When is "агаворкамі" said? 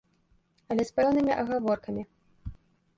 1.41-2.03